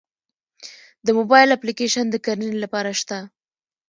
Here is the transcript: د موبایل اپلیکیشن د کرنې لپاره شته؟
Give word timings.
د 1.05 1.07
موبایل 1.17 1.49
اپلیکیشن 1.53 2.05
د 2.09 2.15
کرنې 2.25 2.49
لپاره 2.63 2.91
شته؟ 2.99 3.17